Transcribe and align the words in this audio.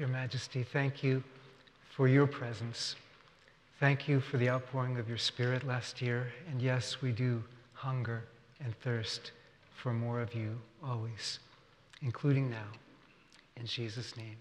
Your 0.00 0.08
Majesty, 0.08 0.62
thank 0.62 1.04
you 1.04 1.22
for 1.90 2.08
your 2.08 2.26
presence. 2.26 2.96
Thank 3.80 4.08
you 4.08 4.18
for 4.20 4.38
the 4.38 4.48
outpouring 4.48 4.96
of 4.98 5.10
your 5.10 5.18
Spirit 5.18 5.66
last 5.66 6.00
year. 6.00 6.32
And 6.50 6.62
yes, 6.62 7.02
we 7.02 7.12
do 7.12 7.44
hunger 7.74 8.24
and 8.64 8.74
thirst 8.80 9.32
for 9.76 9.92
more 9.92 10.22
of 10.22 10.34
you 10.34 10.58
always, 10.82 11.40
including 12.00 12.48
now. 12.48 12.64
In 13.58 13.66
Jesus' 13.66 14.14
name, 14.16 14.38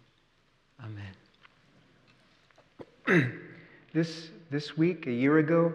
amen. 3.06 3.34
this, 3.94 4.30
this 4.50 4.78
week, 4.78 5.08
a 5.08 5.12
year 5.12 5.40
ago, 5.40 5.74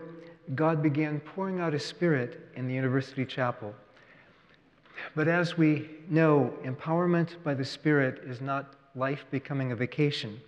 God 0.55 0.83
began 0.83 1.21
pouring 1.21 1.61
out 1.61 1.75
His 1.75 1.85
Spirit 1.85 2.49
in 2.57 2.67
the 2.67 2.73
University 2.73 3.27
Chapel. 3.27 3.75
But 5.15 5.29
as 5.29 5.59
we 5.59 5.91
know, 6.09 6.55
empowerment 6.65 7.35
by 7.45 7.53
the 7.53 7.67
Spirit 7.67 8.23
is 8.27 8.41
not 8.41 8.77
life 8.95 9.25
becoming 9.31 9.73
a 9.73 9.77
vacation. 9.77 10.41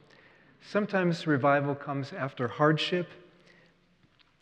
Sometimes 0.71 1.27
revival 1.27 1.75
comes 1.75 2.13
after 2.13 2.49
hardship. 2.49 3.09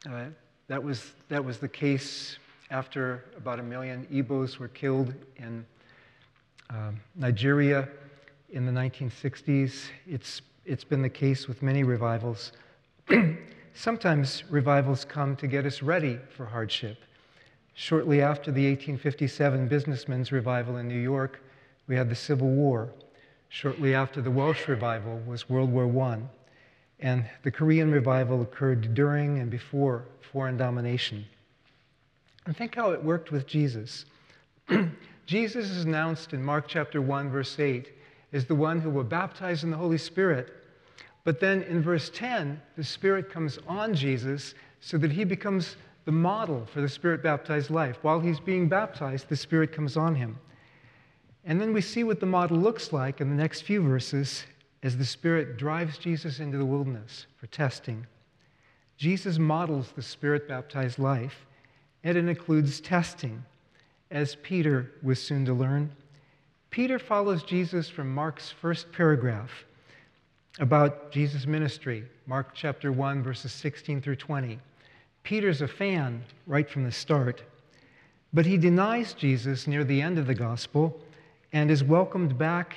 Uh, 0.08 0.26
that, 0.68 0.82
was, 0.82 1.12
that 1.28 1.44
was 1.44 1.58
the 1.58 1.68
case 1.68 2.38
after 2.70 3.24
about 3.36 3.58
a 3.58 3.62
million 3.62 4.06
Igbos 4.12 4.58
were 4.58 4.68
killed 4.68 5.14
in 5.36 5.64
um, 6.70 7.00
Nigeria 7.14 7.88
in 8.50 8.66
the 8.66 8.72
1960s. 8.72 9.86
It's, 10.06 10.42
it's 10.64 10.84
been 10.84 11.02
the 11.02 11.08
case 11.08 11.46
with 11.46 11.62
many 11.62 11.84
revivals. 11.84 12.52
Sometimes 13.74 14.44
revivals 14.50 15.04
come 15.04 15.36
to 15.36 15.46
get 15.46 15.66
us 15.66 15.82
ready 15.82 16.18
for 16.36 16.46
hardship. 16.46 16.98
Shortly 17.74 18.22
after 18.22 18.52
the 18.52 18.66
1857 18.68 19.66
businessmen's 19.68 20.30
revival 20.30 20.76
in 20.76 20.86
New 20.86 21.00
York, 21.00 21.40
we 21.86 21.96
had 21.96 22.08
the 22.08 22.14
Civil 22.14 22.48
War. 22.48 22.90
Shortly 23.54 23.94
after 23.94 24.20
the 24.20 24.32
Welsh 24.32 24.66
revival 24.66 25.22
was 25.28 25.48
World 25.48 25.70
War 25.70 25.86
I. 26.06 26.18
And 26.98 27.24
the 27.44 27.52
Korean 27.52 27.92
revival 27.92 28.42
occurred 28.42 28.94
during 28.94 29.38
and 29.38 29.48
before 29.48 30.06
foreign 30.32 30.56
domination. 30.56 31.24
And 32.46 32.56
think 32.56 32.74
how 32.74 32.90
it 32.90 33.04
worked 33.04 33.30
with 33.30 33.46
Jesus. 33.46 34.06
Jesus 35.26 35.70
is 35.70 35.84
announced 35.84 36.32
in 36.32 36.42
Mark 36.42 36.66
chapter 36.66 37.00
1, 37.00 37.30
verse 37.30 37.60
8, 37.60 37.92
as 38.32 38.44
the 38.44 38.56
one 38.56 38.80
who 38.80 38.90
will 38.90 39.04
baptize 39.04 39.62
in 39.62 39.70
the 39.70 39.76
Holy 39.76 39.98
Spirit. 39.98 40.52
But 41.22 41.38
then 41.38 41.62
in 41.62 41.80
verse 41.80 42.10
10, 42.12 42.60
the 42.76 42.82
Spirit 42.82 43.30
comes 43.30 43.60
on 43.68 43.94
Jesus 43.94 44.56
so 44.80 44.98
that 44.98 45.12
he 45.12 45.22
becomes 45.22 45.76
the 46.06 46.12
model 46.12 46.66
for 46.66 46.80
the 46.80 46.88
Spirit 46.88 47.22
baptized 47.22 47.70
life. 47.70 47.98
While 48.02 48.18
he's 48.18 48.40
being 48.40 48.68
baptized, 48.68 49.28
the 49.28 49.36
Spirit 49.36 49.72
comes 49.72 49.96
on 49.96 50.16
him. 50.16 50.40
And 51.44 51.60
then 51.60 51.72
we 51.72 51.80
see 51.80 52.04
what 52.04 52.20
the 52.20 52.26
model 52.26 52.56
looks 52.56 52.92
like 52.92 53.20
in 53.20 53.28
the 53.28 53.34
next 53.34 53.62
few 53.62 53.82
verses 53.82 54.44
as 54.82 54.96
the 54.96 55.04
Spirit 55.04 55.56
drives 55.56 55.98
Jesus 55.98 56.40
into 56.40 56.56
the 56.56 56.64
wilderness 56.64 57.26
for 57.36 57.46
testing. 57.48 58.06
Jesus 58.96 59.38
models 59.38 59.92
the 59.94 60.02
Spirit 60.02 60.48
baptized 60.48 60.98
life, 60.98 61.44
and 62.02 62.16
it 62.16 62.28
includes 62.28 62.80
testing, 62.80 63.44
as 64.10 64.36
Peter 64.36 64.92
was 65.02 65.20
soon 65.20 65.44
to 65.44 65.52
learn. 65.52 65.90
Peter 66.70 66.98
follows 66.98 67.42
Jesus 67.42 67.88
from 67.88 68.14
Mark's 68.14 68.50
first 68.50 68.90
paragraph 68.92 69.64
about 70.60 71.10
Jesus' 71.10 71.46
ministry, 71.46 72.04
Mark 72.26 72.54
chapter 72.54 72.92
1, 72.92 73.22
verses 73.22 73.52
16 73.52 74.00
through 74.00 74.16
20. 74.16 74.58
Peter's 75.24 75.62
a 75.62 75.68
fan 75.68 76.22
right 76.46 76.68
from 76.68 76.84
the 76.84 76.92
start, 76.92 77.42
but 78.32 78.46
he 78.46 78.56
denies 78.56 79.14
Jesus 79.14 79.66
near 79.66 79.84
the 79.84 80.00
end 80.00 80.18
of 80.18 80.26
the 80.26 80.34
gospel 80.34 81.00
and 81.54 81.70
is 81.70 81.84
welcomed 81.84 82.36
back 82.36 82.74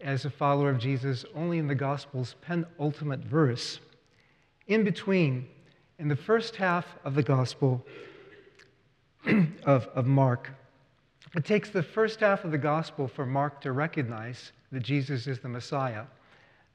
as 0.00 0.24
a 0.24 0.30
follower 0.30 0.70
of 0.70 0.78
Jesus 0.78 1.24
only 1.34 1.58
in 1.58 1.66
the 1.66 1.74
gospel's 1.74 2.36
penultimate 2.40 3.24
verse. 3.24 3.80
In 4.68 4.84
between, 4.84 5.48
in 5.98 6.06
the 6.06 6.14
first 6.14 6.54
half 6.54 6.86
of 7.04 7.16
the 7.16 7.24
gospel 7.24 7.84
of, 9.64 9.88
of 9.96 10.06
Mark, 10.06 10.52
it 11.34 11.44
takes 11.44 11.70
the 11.70 11.82
first 11.82 12.20
half 12.20 12.44
of 12.44 12.52
the 12.52 12.58
gospel 12.58 13.08
for 13.08 13.26
Mark 13.26 13.60
to 13.62 13.72
recognize 13.72 14.52
that 14.70 14.84
Jesus 14.84 15.26
is 15.26 15.40
the 15.40 15.48
Messiah. 15.48 16.04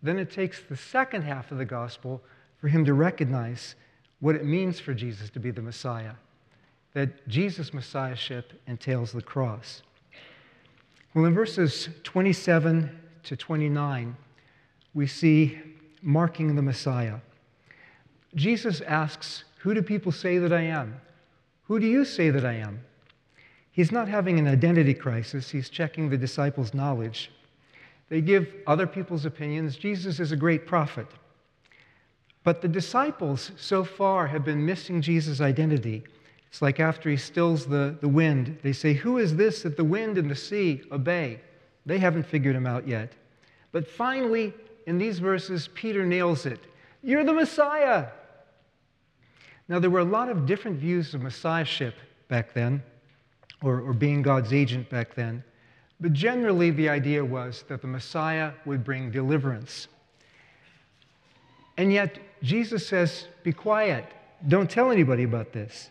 Then 0.03 0.19
it 0.19 0.29
takes 0.29 0.61
the 0.61 0.75
second 0.75 1.21
half 1.21 1.53
of 1.53 1.57
the 1.57 1.65
gospel 1.65 2.21
for 2.59 2.67
him 2.67 2.83
to 2.83 2.93
recognize 2.93 3.75
what 4.19 4.35
it 4.35 4.43
means 4.43 4.81
for 4.81 4.93
Jesus 4.93 5.29
to 5.29 5.39
be 5.39 5.51
the 5.51 5.61
Messiah, 5.61 6.15
that 6.93 7.25
Jesus' 7.29 7.73
Messiahship 7.73 8.51
entails 8.67 9.13
the 9.13 9.21
cross. 9.21 9.83
Well, 11.15 11.23
in 11.23 11.33
verses 11.33 11.87
27 12.03 12.91
to 13.23 13.37
29, 13.37 14.17
we 14.93 15.07
see 15.07 15.57
marking 16.01 16.57
the 16.57 16.61
Messiah. 16.61 17.19
Jesus 18.35 18.81
asks, 18.81 19.45
Who 19.59 19.73
do 19.73 19.81
people 19.81 20.11
say 20.11 20.39
that 20.39 20.51
I 20.51 20.63
am? 20.63 20.99
Who 21.63 21.79
do 21.79 21.87
you 21.87 22.03
say 22.03 22.31
that 22.31 22.43
I 22.43 22.55
am? 22.55 22.81
He's 23.71 23.93
not 23.93 24.09
having 24.09 24.39
an 24.39 24.47
identity 24.49 24.93
crisis, 24.93 25.49
he's 25.49 25.69
checking 25.69 26.09
the 26.09 26.17
disciples' 26.17 26.73
knowledge. 26.73 27.31
They 28.09 28.19
give 28.19 28.53
other 28.67 28.85
people's 28.85 29.23
opinions. 29.23 29.77
Jesus 29.77 30.19
is 30.19 30.33
a 30.33 30.37
great 30.37 30.67
prophet. 30.67 31.07
But 32.43 32.61
the 32.61 32.67
disciples 32.67 33.51
so 33.55 33.85
far 33.85 34.27
have 34.27 34.43
been 34.43 34.65
missing 34.65 35.01
Jesus' 35.01 35.39
identity. 35.39 36.03
It's 36.55 36.61
like 36.61 36.79
after 36.79 37.09
he 37.09 37.17
stills 37.17 37.65
the, 37.65 37.97
the 37.99 38.07
wind, 38.07 38.59
they 38.63 38.71
say, 38.71 38.93
Who 38.93 39.17
is 39.17 39.35
this 39.35 39.63
that 39.63 39.75
the 39.75 39.83
wind 39.83 40.17
and 40.17 40.31
the 40.31 40.37
sea 40.37 40.83
obey? 40.89 41.41
They 41.85 41.97
haven't 41.97 42.25
figured 42.25 42.55
him 42.55 42.65
out 42.65 42.87
yet. 42.87 43.11
But 43.73 43.85
finally, 43.85 44.53
in 44.87 44.97
these 44.97 45.19
verses, 45.19 45.67
Peter 45.73 46.05
nails 46.05 46.45
it 46.45 46.61
You're 47.03 47.25
the 47.25 47.33
Messiah. 47.33 48.07
Now, 49.67 49.79
there 49.79 49.89
were 49.89 49.99
a 49.99 50.05
lot 50.05 50.29
of 50.29 50.45
different 50.45 50.79
views 50.79 51.13
of 51.13 51.21
Messiahship 51.21 51.95
back 52.29 52.53
then, 52.53 52.81
or, 53.61 53.81
or 53.81 53.91
being 53.91 54.21
God's 54.21 54.53
agent 54.53 54.89
back 54.89 55.13
then. 55.13 55.43
But 55.99 56.13
generally, 56.13 56.71
the 56.71 56.87
idea 56.87 57.25
was 57.25 57.65
that 57.67 57.81
the 57.81 57.89
Messiah 57.89 58.53
would 58.63 58.85
bring 58.85 59.11
deliverance. 59.11 59.89
And 61.75 61.91
yet, 61.91 62.17
Jesus 62.41 62.87
says, 62.87 63.27
Be 63.43 63.51
quiet. 63.51 64.05
Don't 64.47 64.69
tell 64.69 64.89
anybody 64.89 65.23
about 65.23 65.51
this. 65.51 65.89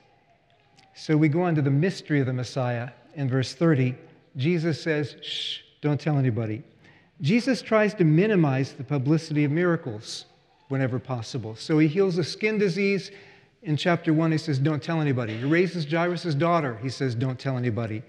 So 0.95 1.17
we 1.17 1.29
go 1.29 1.43
on 1.43 1.55
to 1.57 1.63
the 1.63 1.71
mystery 1.71 2.21
of 2.21 2.27
the 2.27 2.33
Messiah 2.33 2.91
in 3.15 3.29
verse 3.29 3.53
30. 3.53 3.95
Jesus 4.37 4.81
says, 4.81 5.17
Shh, 5.23 5.59
don't 5.81 6.01
tell 6.01 6.19
anybody. 6.19 6.63
Jesus 7.21 7.63
tries 7.63 7.95
to 7.95 8.05
minimize 8.05 8.73
the 8.73 8.85
publicity 8.85 9.45
of 9.45 9.51
miracles 9.51 10.27
whenever 10.69 10.99
possible. 10.99 11.57
So 11.57 11.79
he 11.79 11.89
heals 11.89 12.19
a 12.19 12.25
skin 12.25 12.59
disease. 12.59 13.11
In 13.63 13.77
chapter 13.77 14.13
1, 14.13 14.33
he 14.33 14.39
says, 14.39 14.59
Don't 14.59 14.83
tell 14.83 15.01
anybody. 15.01 15.37
He 15.37 15.45
raises 15.45 15.85
Jairus' 15.85 16.35
daughter. 16.35 16.79
He 16.83 16.89
says, 16.89 17.15
Don't 17.15 17.39
tell 17.39 17.57
anybody. 17.57 18.03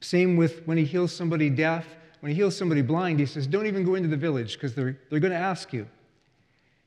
Same 0.00 0.36
with 0.36 0.66
when 0.66 0.78
he 0.78 0.84
heals 0.84 1.12
somebody 1.14 1.50
deaf. 1.50 1.86
When 2.20 2.30
he 2.30 2.36
heals 2.36 2.56
somebody 2.56 2.82
blind, 2.82 3.20
he 3.20 3.26
says, 3.26 3.46
Don't 3.46 3.66
even 3.66 3.84
go 3.84 3.94
into 3.94 4.08
the 4.08 4.16
village 4.16 4.54
because 4.54 4.74
they're, 4.74 4.98
they're 5.10 5.20
going 5.20 5.32
to 5.32 5.38
ask 5.38 5.72
you. 5.72 5.86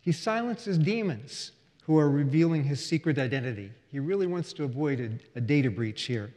He 0.02 0.12
silences 0.12 0.78
demons 0.78 1.52
who 1.82 1.98
are 1.98 2.10
revealing 2.10 2.64
his 2.64 2.86
secret 2.86 3.18
identity. 3.18 3.72
He 3.92 4.00
really 4.00 4.28
wants 4.28 4.54
to 4.54 4.64
avoid 4.64 5.00
a, 5.00 5.38
a 5.38 5.42
data 5.42 5.70
breach 5.70 6.04
here. 6.04 6.34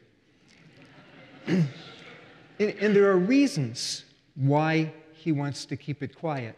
and, 1.47 1.69
and 2.59 2.97
there 2.97 3.10
are 3.10 3.19
reasons 3.19 4.04
why 4.34 4.93
he 5.12 5.33
wants 5.33 5.65
to 5.66 5.77
keep 5.77 6.03
it 6.03 6.16
quiet. 6.16 6.56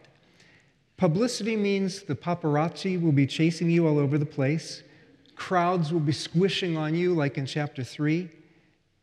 Publicity 0.97 1.55
means 1.55 2.01
the 2.01 2.15
paparazzi 2.15 2.99
will 2.99 3.11
be 3.11 3.27
chasing 3.27 3.69
you 3.69 3.87
all 3.87 3.99
over 3.99 4.17
the 4.17 4.25
place. 4.25 4.81
Crowds 5.35 5.93
will 5.93 5.99
be 5.99 6.11
squishing 6.11 6.75
on 6.75 6.95
you, 6.95 7.13
like 7.13 7.37
in 7.37 7.45
chapter 7.45 7.83
3. 7.83 8.21
It 8.21 8.31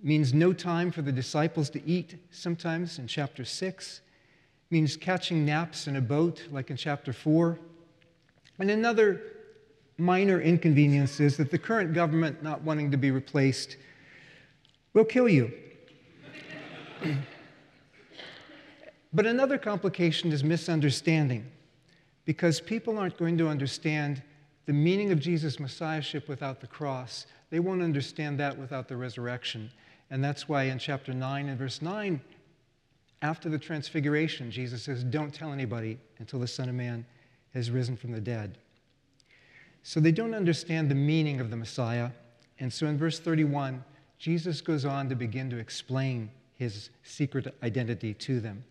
means 0.03 0.35
no 0.35 0.53
time 0.53 0.91
for 0.91 1.03
the 1.03 1.13
disciples 1.13 1.71
to 1.71 1.87
eat, 1.87 2.17
sometimes 2.33 2.99
in 2.99 3.07
chapter 3.07 3.45
6. 3.45 4.01
It 4.01 4.75
means 4.75 4.97
catching 4.97 5.45
naps 5.45 5.87
in 5.87 5.95
a 5.95 6.01
boat, 6.01 6.43
like 6.51 6.71
in 6.71 6.77
chapter 6.77 7.13
4. 7.13 7.59
And 8.59 8.71
another 8.71 9.23
minor 9.99 10.41
inconveniences 10.41 11.37
that 11.37 11.51
the 11.51 11.59
current 11.59 11.95
government 11.95 12.43
not 12.43 12.63
wanting 12.63 12.91
to 12.91 12.97
be 12.97 13.11
replaced 13.11 13.77
will 14.93 15.05
kill 15.05 15.29
you. 15.29 15.53
but 19.13 19.27
another 19.27 19.59
complication 19.59 20.33
is 20.33 20.43
misunderstanding, 20.43 21.51
because 22.25 22.61
people 22.61 22.99
aren't 22.99 23.19
going 23.19 23.39
to 23.39 23.49
understand 23.49 24.23
the 24.67 24.73
meaning 24.73 25.13
of 25.13 25.21
Jesus' 25.21 25.61
messiahship 25.61 26.29
without 26.29 26.61
the 26.61 26.67
cross. 26.67 27.27
They 27.51 27.61
won't 27.61 27.83
understand 27.83 28.41
that 28.41 28.57
without 28.57 28.89
the 28.89 28.97
resurrection. 28.97 29.71
And 30.11 30.25
that's 30.25 30.49
why 30.49 30.65
in 30.65 30.79
chapter 30.79 31.13
9 31.13 31.49
and 31.49 31.59
verse 31.59 31.83
9, 31.83 32.21
after 33.23 33.49
the 33.49 33.59
transfiguration, 33.59 34.51
Jesus 34.51 34.83
says, 34.83 35.05
Don't 35.05 35.33
tell 35.33 35.53
anybody 35.53 35.99
until 36.19 36.41
the 36.41 36.47
Son 36.47 36.69
of 36.69 36.75
Man 36.75 37.05
has 37.53 37.71
risen 37.71 37.97
from 37.97 38.13
the 38.13 38.21
dead. 38.21 38.59
So 39.87 40.01
they 40.01 40.13
don't 40.13 40.35
understand 40.35 40.91
the 40.91 40.95
meaning 40.95 41.41
of 41.41 41.51
the 41.51 41.57
Messiah. 41.57 42.09
And 42.59 42.73
so 42.73 42.87
in 42.87 42.97
verse 42.97 43.21
31, 43.21 43.85
Jesus 44.19 44.63
goes 44.63 44.87
on 44.87 45.11
to 45.11 45.15
begin 45.15 45.51
to 45.51 45.59
explain 45.59 46.31
his 46.55 46.89
secret 47.03 47.55
identity 47.63 48.15
to 48.15 48.41
them. 48.41 48.65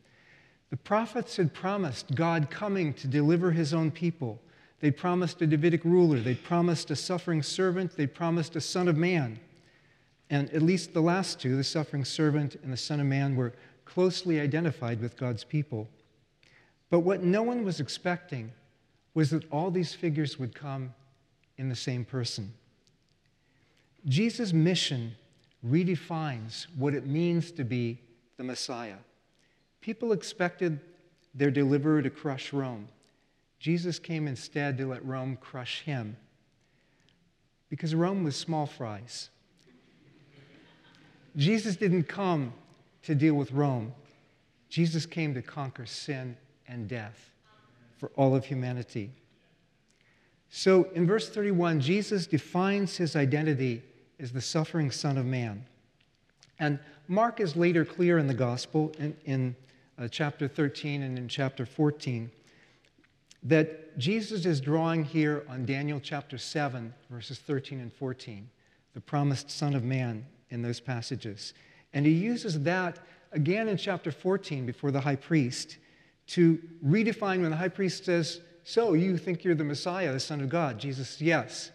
The 0.71 0.77
prophets 0.77 1.37
had 1.37 1.53
promised 1.53 2.15
God 2.15 2.49
coming 2.49 2.95
to 2.95 3.07
deliver 3.07 3.51
his 3.51 3.75
own 3.75 3.91
people. 3.91 4.41
They 4.79 4.89
promised 4.89 5.39
a 5.43 5.47
Davidic 5.47 5.85
ruler, 5.85 6.19
they 6.19 6.33
promised 6.33 6.89
a 6.89 6.95
suffering 6.95 7.43
servant, 7.43 7.95
they 7.95 8.07
promised 8.07 8.55
a 8.55 8.61
son 8.61 8.87
of 8.87 8.97
man. 8.97 9.39
And 10.31 10.49
at 10.49 10.63
least 10.63 10.93
the 10.93 11.01
last 11.01 11.39
two, 11.39 11.55
the 11.55 11.63
suffering 11.63 12.05
servant 12.05 12.55
and 12.63 12.73
the 12.73 12.77
son 12.77 12.99
of 12.99 13.05
man, 13.05 13.35
were 13.35 13.53
closely 13.85 14.39
identified 14.39 14.99
with 14.99 15.15
God's 15.15 15.43
people. 15.43 15.87
But 16.89 17.01
what 17.01 17.21
no 17.21 17.43
one 17.43 17.63
was 17.63 17.79
expecting 17.79 18.51
was 19.13 19.29
that 19.29 19.47
all 19.51 19.69
these 19.69 19.93
figures 19.93 20.39
would 20.39 20.55
come 20.55 20.95
in 21.63 21.69
the 21.69 21.75
same 21.75 22.03
person. 22.03 22.53
Jesus' 24.05 24.51
mission 24.51 25.15
redefines 25.65 26.67
what 26.75 26.93
it 26.93 27.07
means 27.07 27.51
to 27.53 27.63
be 27.63 27.99
the 28.35 28.43
Messiah. 28.43 28.97
People 29.79 30.11
expected 30.11 30.81
their 31.33 31.49
deliverer 31.49 32.01
to 32.01 32.09
crush 32.09 32.51
Rome. 32.51 32.89
Jesus 33.59 33.97
came 33.97 34.27
instead 34.27 34.77
to 34.77 34.87
let 34.87 35.05
Rome 35.05 35.37
crush 35.39 35.83
him 35.83 36.17
because 37.69 37.95
Rome 37.95 38.25
was 38.25 38.35
small 38.35 38.65
fries. 38.65 39.29
Jesus 41.37 41.77
didn't 41.77 42.03
come 42.03 42.53
to 43.03 43.15
deal 43.15 43.35
with 43.35 43.53
Rome, 43.53 43.93
Jesus 44.67 45.05
came 45.05 45.33
to 45.33 45.41
conquer 45.41 45.85
sin 45.85 46.35
and 46.67 46.89
death 46.89 47.31
for 47.97 48.11
all 48.17 48.35
of 48.35 48.45
humanity. 48.45 49.11
So 50.55 50.83
in 50.93 51.07
verse 51.07 51.29
31, 51.29 51.81
Jesus 51.81 52.27
defines 52.27 52.95
his 52.95 53.15
identity 53.15 53.81
as 54.19 54.31
the 54.31 54.39
suffering 54.39 54.91
Son 54.91 55.17
of 55.17 55.25
Man. 55.25 55.65
And 56.59 56.77
Mark 57.07 57.39
is 57.39 57.55
later 57.55 57.83
clear 57.83 58.19
in 58.19 58.27
the 58.27 58.35
gospel, 58.35 58.91
in, 58.99 59.17
in 59.25 59.55
uh, 59.97 60.07
chapter 60.07 60.47
13 60.47 61.01
and 61.01 61.17
in 61.17 61.27
chapter 61.27 61.65
14, 61.65 62.29
that 63.41 63.97
Jesus 63.97 64.45
is 64.45 64.61
drawing 64.61 65.03
here 65.03 65.43
on 65.49 65.65
Daniel 65.65 65.99
chapter 65.99 66.37
7, 66.37 66.93
verses 67.09 67.39
13 67.39 67.79
and 67.79 67.91
14, 67.91 68.47
the 68.93 69.01
promised 69.01 69.49
Son 69.49 69.73
of 69.73 69.83
Man 69.83 70.23
in 70.51 70.61
those 70.61 70.79
passages. 70.79 71.55
And 71.93 72.05
he 72.05 72.11
uses 72.11 72.61
that 72.61 72.99
again 73.31 73.67
in 73.69 73.77
chapter 73.77 74.11
14 74.11 74.67
before 74.67 74.91
the 74.91 75.01
high 75.01 75.15
priest 75.15 75.77
to 76.27 76.59
redefine 76.85 77.41
when 77.41 77.49
the 77.49 77.57
high 77.57 77.69
priest 77.69 78.05
says, 78.05 78.41
So, 78.63 78.93
you 78.93 79.17
think 79.17 79.43
you're 79.43 79.55
the 79.55 79.63
Messiah, 79.63 80.13
the 80.13 80.19
Son 80.19 80.41
of 80.41 80.49
God? 80.49 80.79
Jesus 80.79 81.21
Yes. 81.21 81.71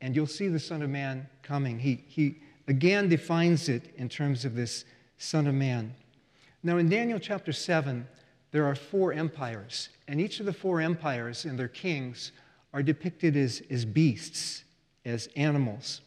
And 0.00 0.14
you'll 0.14 0.26
see 0.26 0.48
the 0.48 0.60
Son 0.60 0.82
of 0.82 0.90
Man 0.90 1.26
coming. 1.42 1.78
He, 1.78 2.04
he 2.06 2.36
again 2.68 3.08
defines 3.08 3.68
it 3.68 3.94
in 3.96 4.08
terms 4.08 4.44
of 4.44 4.54
this 4.54 4.84
Son 5.16 5.46
of 5.46 5.54
Man. 5.54 5.94
Now, 6.62 6.76
in 6.76 6.88
Daniel 6.88 7.18
chapter 7.18 7.52
7, 7.52 8.06
there 8.50 8.66
are 8.66 8.74
four 8.74 9.12
empires, 9.12 9.88
and 10.06 10.20
each 10.20 10.40
of 10.40 10.46
the 10.46 10.52
four 10.52 10.80
empires 10.80 11.44
and 11.44 11.58
their 11.58 11.68
kings 11.68 12.32
are 12.72 12.82
depicted 12.82 13.36
as, 13.36 13.62
as 13.70 13.84
beasts, 13.84 14.64
as 15.04 15.28
animals. 15.36 16.02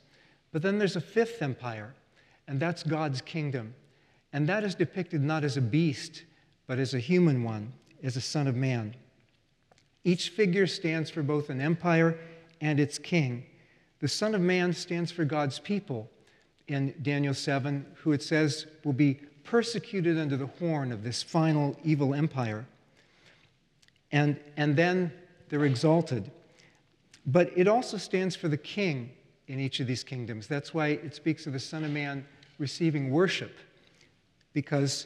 But 0.51 0.62
then 0.62 0.77
there's 0.77 0.95
a 0.95 1.01
fifth 1.01 1.42
empire, 1.42 1.94
and 2.48 2.59
that's 2.59 2.83
God's 2.83 3.21
kingdom. 3.21 3.74
And 4.33 4.48
that 4.48 4.63
is 4.63 4.75
depicted 4.75 5.21
not 5.21 5.44
as 5.44 5.57
a 5.57 5.62
beast, 5.62 6.24
but 6.68 6.80
as 6.80 6.94
a 6.94 7.00
human 7.00 7.44
one, 7.44 7.74
as 8.04 8.18
a 8.18 8.21
son 8.21 8.48
of 8.48 8.56
man. 8.56 8.95
Each 10.07 10.30
figure 10.30 10.68
stands 10.68 11.09
for 11.09 11.21
both 11.21 11.50
an 11.50 11.59
empire 11.59 12.18
and 12.62 12.80
its 12.80 12.98
king. 12.98 13.44
The 14.00 14.07
Son 14.07 14.33
of 14.33 14.39
Man 14.39 14.71
stands 14.71 15.12
for 15.12 15.25
God's 15.25 15.59
people 15.59 16.09
in 16.69 16.94
Daniel 17.01 17.33
7, 17.33 17.86
who 17.95 18.13
it 18.13 18.24
says 18.24 18.68
will 18.86 18.94
be 18.94 19.15
persecuted 19.44 20.18
under 20.18 20.38
the 20.38 20.45
horn 20.45 20.94
of 20.94 21.04
this 21.04 21.21
final 21.21 21.77
evil 21.83 22.13
empire. 22.13 22.65
And, 24.13 24.39
and 24.56 24.77
then 24.77 25.12
they're 25.50 25.65
exalted. 25.65 26.31
But 27.25 27.51
it 27.57 27.68
also 27.68 27.98
stands 27.98 28.33
for 28.33 28.48
the 28.48 28.56
king 28.56 29.12
in 29.50 29.59
each 29.59 29.81
of 29.81 29.88
these 29.88 30.06
kingdoms. 30.06 30.48
That's 30.48 30.74
why 30.74 30.88
it 30.88 31.15
speaks 31.15 31.48
of 31.48 31.51
the 31.51 31.59
Son 31.59 31.83
of 31.83 31.92
Man 31.92 32.25
receiving 32.59 33.12
worship, 33.12 33.57
because 34.54 35.06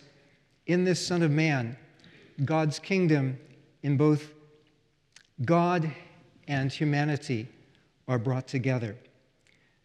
in 0.67 0.83
this 0.83 1.03
Son 1.03 1.23
of 1.23 1.31
Man, 1.31 1.75
God's 2.45 2.77
kingdom 2.77 3.39
in 3.81 3.97
both 3.97 4.35
God 5.45 5.91
and 6.47 6.71
humanity 6.71 7.47
are 8.07 8.19
brought 8.19 8.47
together. 8.47 8.95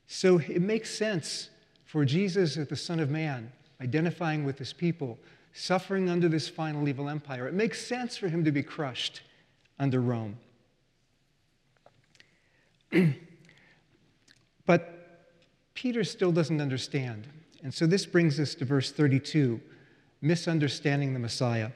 So 0.06 0.38
it 0.38 0.62
makes 0.62 0.90
sense 0.90 1.50
for 1.84 2.04
Jesus 2.04 2.56
as 2.56 2.68
the 2.68 2.76
Son 2.76 3.00
of 3.00 3.10
Man, 3.10 3.52
identifying 3.80 4.44
with 4.44 4.58
his 4.58 4.72
people, 4.72 5.18
suffering 5.52 6.08
under 6.08 6.28
this 6.28 6.48
final 6.48 6.88
evil 6.88 7.08
empire. 7.08 7.48
It 7.48 7.54
makes 7.54 7.84
sense 7.84 8.16
for 8.16 8.28
him 8.28 8.44
to 8.44 8.52
be 8.52 8.62
crushed 8.62 9.22
under 9.78 10.00
Rome. 10.00 10.36
but 14.66 14.96
Peter 15.74 16.04
still 16.04 16.32
doesn't 16.32 16.60
understand. 16.60 17.26
And 17.62 17.72
so 17.72 17.86
this 17.86 18.06
brings 18.06 18.38
us 18.38 18.54
to 18.56 18.64
verse 18.64 18.92
32 18.92 19.60
misunderstanding 20.22 21.12
the 21.12 21.18
Messiah. 21.18 21.70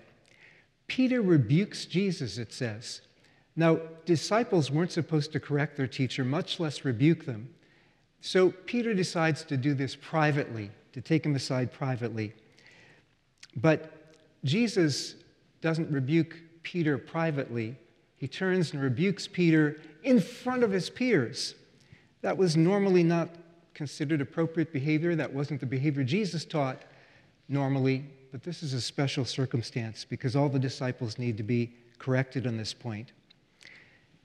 Peter 0.87 1.21
rebukes 1.23 1.85
Jesus, 1.85 2.39
it 2.39 2.53
says. 2.53 3.03
Now, 3.61 3.79
disciples 4.07 4.71
weren't 4.71 4.91
supposed 4.91 5.33
to 5.33 5.39
correct 5.39 5.77
their 5.77 5.87
teacher, 5.87 6.25
much 6.25 6.59
less 6.59 6.83
rebuke 6.83 7.27
them. 7.27 7.51
So 8.23 8.53
Peter 8.65 8.95
decides 8.95 9.45
to 9.45 9.59
do 9.59 9.75
this 9.75 9.95
privately, 9.95 10.71
to 10.95 11.03
take 11.03 11.27
him 11.27 11.35
aside 11.35 11.71
privately. 11.71 12.33
But 13.55 14.15
Jesus 14.45 15.15
doesn't 15.61 15.91
rebuke 15.91 16.37
Peter 16.63 16.97
privately. 16.97 17.77
He 18.17 18.27
turns 18.27 18.73
and 18.73 18.83
rebukes 18.83 19.29
Peter 19.29 19.79
in 20.05 20.21
front 20.21 20.63
of 20.63 20.71
his 20.71 20.89
peers. 20.89 21.55
That 22.23 22.39
was 22.39 22.57
normally 22.57 23.03
not 23.03 23.29
considered 23.75 24.23
appropriate 24.23 24.73
behavior. 24.73 25.15
That 25.15 25.35
wasn't 25.35 25.61
the 25.61 25.67
behavior 25.67 26.03
Jesus 26.03 26.47
taught 26.47 26.81
normally 27.47 28.07
but 28.33 28.45
this 28.45 28.63
is 28.63 28.75
a 28.75 28.81
special 28.81 29.25
circumstance 29.25 30.07
because 30.09 30.37
all 30.37 30.49
the 30.49 30.59
disciples 30.59 31.19
need 31.19 31.37
to 31.37 31.43
be 31.43 31.73
corrected 31.99 32.47
on 32.47 32.57
this 32.57 32.73
point. 32.73 33.13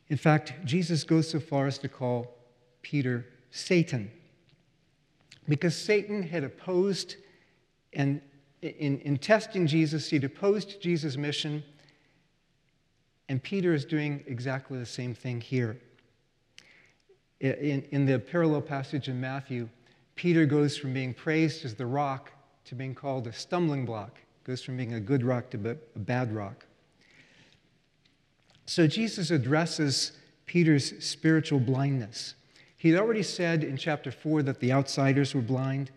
In 0.09 0.17
fact, 0.17 0.53
Jesus 0.65 1.03
goes 1.03 1.29
so 1.29 1.39
far 1.39 1.67
as 1.67 1.77
to 1.79 1.89
call 1.89 2.35
Peter 2.81 3.25
Satan 3.51 4.11
because 5.47 5.75
Satan 5.75 6.23
had 6.23 6.43
opposed 6.43 7.15
and 7.93 8.21
in, 8.61 8.99
in 9.01 9.17
testing 9.17 9.67
Jesus, 9.67 10.09
he'd 10.09 10.23
opposed 10.23 10.81
Jesus' 10.81 11.17
mission, 11.17 11.63
and 13.29 13.41
Peter 13.41 13.73
is 13.73 13.85
doing 13.85 14.23
exactly 14.27 14.77
the 14.77 14.85
same 14.85 15.13
thing 15.13 15.41
here. 15.41 15.79
In, 17.39 17.85
in 17.91 18.05
the 18.05 18.17
parallel 18.17 18.61
passage 18.61 19.07
in 19.07 19.19
Matthew, 19.19 19.69
Peter 20.15 20.45
goes 20.45 20.77
from 20.77 20.93
being 20.93 21.13
praised 21.13 21.65
as 21.65 21.75
the 21.75 21.85
rock 21.85 22.31
to 22.65 22.75
being 22.75 22.95
called 22.95 23.27
a 23.27 23.33
stumbling 23.33 23.85
block. 23.85 24.19
Goes 24.45 24.61
from 24.61 24.77
being 24.77 24.93
a 24.93 24.99
good 24.99 25.23
rock 25.23 25.49
to 25.51 25.77
a 25.95 25.99
bad 25.99 26.33
rock. 26.33 26.65
So 28.65 28.87
Jesus 28.87 29.31
addresses 29.31 30.13
Peter's 30.45 31.03
spiritual 31.03 31.59
blindness. 31.59 32.35
He'd 32.77 32.97
already 32.97 33.23
said 33.23 33.63
in 33.63 33.77
chapter 33.77 34.11
4 34.11 34.43
that 34.43 34.59
the 34.59 34.71
outsiders 34.71 35.33
were 35.33 35.41
blind. 35.41 35.91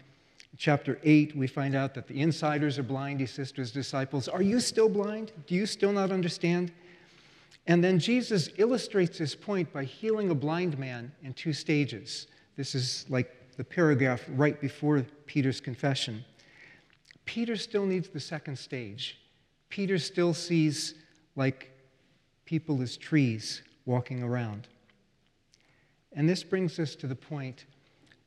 In 0.52 0.58
chapter 0.58 0.98
8, 1.02 1.37
we 1.37 1.46
find 1.46 1.75
out 1.75 1.94
that 1.94 2.08
the 2.08 2.20
insiders 2.20 2.78
are 2.78 2.82
blind. 2.82 3.20
He 3.20 3.26
says 3.26 3.52
to 3.52 3.60
his 3.60 3.72
disciples, 3.72 4.28
Are 4.28 4.42
you 4.42 4.60
still 4.60 4.88
blind? 4.88 5.32
Do 5.46 5.54
you 5.54 5.66
still 5.66 5.92
not 5.92 6.10
understand? 6.10 6.72
And 7.66 7.84
then 7.84 7.98
Jesus 7.98 8.48
illustrates 8.56 9.18
his 9.18 9.34
point 9.34 9.70
by 9.72 9.84
healing 9.84 10.30
a 10.30 10.34
blind 10.34 10.78
man 10.78 11.12
in 11.22 11.34
two 11.34 11.52
stages. 11.52 12.26
This 12.56 12.75
is 12.75 13.04
like 13.10 13.30
the 13.58 13.64
paragraph 13.64 14.25
right 14.30 14.58
before 14.58 15.04
Peter's 15.26 15.60
confession. 15.60 16.25
Peter 17.26 17.56
still 17.56 17.84
needs 17.84 18.08
the 18.08 18.20
second 18.20 18.58
stage. 18.58 19.18
Peter 19.68 19.98
still 19.98 20.32
sees 20.32 20.94
like 21.37 21.70
people 22.49 22.81
as 22.81 22.97
trees 22.97 23.61
walking 23.85 24.23
around. 24.23 24.69
And 26.14 26.26
this 26.26 26.43
brings 26.43 26.78
us 26.78 26.95
to 26.95 27.07
the 27.07 27.14
point 27.14 27.67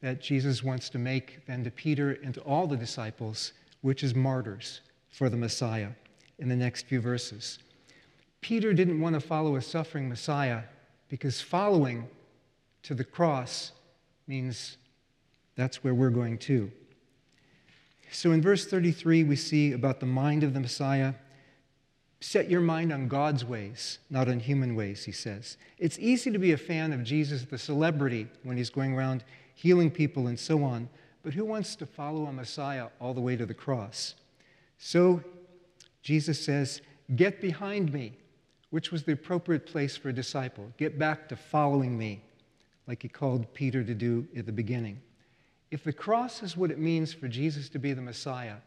that 0.01 0.21
Jesus 0.21 0.63
wants 0.63 0.89
to 0.89 0.99
make 0.99 1.43
then 1.47 1.63
to 1.63 1.71
Peter 1.71 2.19
and 2.23 2.31
to 2.35 2.41
all 2.41 2.67
the 2.67 2.77
disciples, 2.77 3.53
which 3.81 4.03
is 4.03 4.13
martyrs 4.13 4.81
for 5.09 5.27
the 5.27 5.37
Messiah 5.37 5.89
in 6.37 6.49
the 6.49 6.55
next 6.55 6.85
few 6.85 7.01
verses. 7.01 7.57
Peter 8.41 8.73
didn't 8.73 9.01
want 9.01 9.15
to 9.15 9.19
follow 9.19 9.55
a 9.55 9.61
suffering 9.61 10.07
Messiah 10.07 10.61
because 11.09 11.41
following 11.41 12.07
to 12.83 12.93
the 12.93 13.03
cross 13.03 13.71
means 14.27 14.77
that's 15.55 15.83
where 15.83 15.95
we're 15.95 16.11
going 16.11 16.37
to. 16.37 16.71
So 18.11 18.33
in 18.33 18.41
verse 18.41 18.67
33, 18.67 19.23
we 19.23 19.35
see 19.35 19.71
about 19.71 19.99
the 19.99 20.05
mind 20.05 20.43
of 20.43 20.53
the 20.53 20.59
Messiah. 20.59 21.15
Set 22.21 22.49
your 22.49 22.61
mind 22.61 22.93
on 22.93 23.07
God's 23.07 23.43
ways, 23.43 23.97
not 24.11 24.29
on 24.29 24.39
human 24.39 24.75
ways, 24.75 25.03
he 25.03 25.11
says. 25.11 25.57
It's 25.79 25.97
easy 25.97 26.31
to 26.31 26.37
be 26.37 26.51
a 26.51 26.57
fan 26.57 26.93
of 26.93 27.03
Jesus, 27.03 27.43
the 27.43 27.57
celebrity, 27.57 28.27
when 28.43 28.57
he's 28.57 28.69
going 28.69 28.93
around 28.93 29.23
healing 29.55 29.89
people 29.89 30.27
and 30.27 30.39
so 30.39 30.63
on, 30.63 30.87
but 31.23 31.33
who 31.33 31.43
wants 31.45 31.75
to 31.75 31.85
follow 31.85 32.25
a 32.25 32.31
Messiah 32.33 32.87
all 32.99 33.13
the 33.13 33.21
way 33.21 33.35
to 33.35 33.45
the 33.45 33.53
cross? 33.53 34.15
So 34.77 35.23
Jesus 36.01 36.43
says, 36.43 36.81
Get 37.15 37.41
behind 37.41 37.91
me, 37.91 38.13
which 38.69 38.91
was 38.91 39.03
the 39.03 39.11
appropriate 39.13 39.65
place 39.65 39.97
for 39.97 40.09
a 40.09 40.13
disciple. 40.13 40.71
Get 40.77 40.97
back 40.97 41.27
to 41.29 41.35
following 41.35 41.97
me, 41.97 42.23
like 42.87 43.01
he 43.01 43.09
called 43.09 43.53
Peter 43.53 43.83
to 43.83 43.93
do 43.93 44.27
at 44.37 44.45
the 44.45 44.51
beginning. 44.51 45.01
If 45.71 45.83
the 45.83 45.93
cross 45.93 46.41
is 46.43 46.55
what 46.55 46.71
it 46.71 46.79
means 46.79 47.13
for 47.13 47.27
Jesus 47.27 47.69
to 47.69 47.79
be 47.79 47.93
the 47.93 48.01
Messiah, 48.01 48.57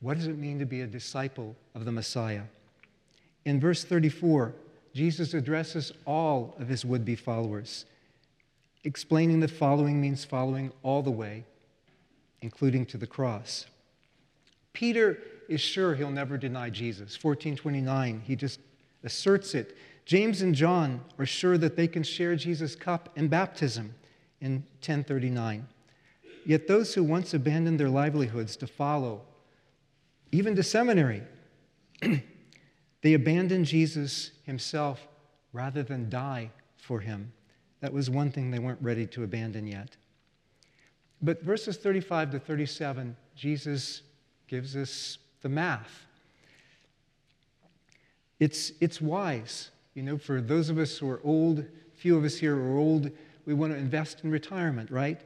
what 0.00 0.16
does 0.16 0.26
it 0.26 0.38
mean 0.38 0.58
to 0.58 0.66
be 0.66 0.82
a 0.82 0.86
disciple 0.86 1.56
of 1.74 1.84
the 1.84 1.92
Messiah? 1.92 2.42
In 3.46 3.60
verse 3.60 3.84
34, 3.84 4.52
Jesus 4.92 5.32
addresses 5.32 5.92
all 6.04 6.56
of 6.58 6.66
his 6.66 6.84
would 6.84 7.04
be 7.04 7.14
followers, 7.14 7.86
explaining 8.82 9.38
that 9.40 9.52
following 9.52 10.00
means 10.00 10.24
following 10.24 10.72
all 10.82 11.00
the 11.00 11.12
way, 11.12 11.44
including 12.42 12.84
to 12.86 12.98
the 12.98 13.06
cross. 13.06 13.66
Peter 14.72 15.22
is 15.48 15.60
sure 15.60 15.94
he'll 15.94 16.10
never 16.10 16.36
deny 16.36 16.68
Jesus. 16.70 17.22
1429, 17.22 18.22
he 18.26 18.34
just 18.34 18.58
asserts 19.04 19.54
it. 19.54 19.76
James 20.06 20.42
and 20.42 20.52
John 20.52 21.00
are 21.16 21.24
sure 21.24 21.56
that 21.56 21.76
they 21.76 21.86
can 21.86 22.02
share 22.02 22.34
Jesus' 22.34 22.74
cup 22.74 23.10
and 23.14 23.30
baptism 23.30 23.94
in 24.40 24.54
1039. 24.80 25.68
Yet 26.44 26.66
those 26.66 26.94
who 26.94 27.04
once 27.04 27.32
abandoned 27.32 27.78
their 27.78 27.90
livelihoods 27.90 28.56
to 28.56 28.66
follow, 28.66 29.22
even 30.32 30.56
to 30.56 30.64
seminary, 30.64 31.22
they 33.02 33.14
abandoned 33.14 33.66
Jesus 33.66 34.32
himself 34.44 35.06
rather 35.52 35.82
than 35.82 36.10
die 36.10 36.50
for 36.76 37.00
him. 37.00 37.32
That 37.80 37.92
was 37.92 38.10
one 38.10 38.30
thing 38.30 38.50
they 38.50 38.58
weren't 38.58 38.82
ready 38.82 39.06
to 39.08 39.22
abandon 39.22 39.66
yet. 39.66 39.96
But 41.22 41.42
verses 41.42 41.76
35 41.76 42.32
to 42.32 42.38
37, 42.38 43.16
Jesus 43.34 44.02
gives 44.48 44.76
us 44.76 45.18
the 45.42 45.48
math. 45.48 46.06
It's, 48.38 48.72
it's 48.80 49.00
wise. 49.00 49.70
You 49.94 50.02
know, 50.02 50.18
for 50.18 50.40
those 50.40 50.68
of 50.68 50.78
us 50.78 50.98
who 50.98 51.08
are 51.08 51.20
old, 51.24 51.64
few 51.94 52.16
of 52.16 52.24
us 52.24 52.36
here 52.36 52.56
are 52.56 52.76
old, 52.76 53.10
we 53.46 53.54
want 53.54 53.72
to 53.72 53.78
invest 53.78 54.24
in 54.24 54.30
retirement, 54.30 54.90
right? 54.90 55.20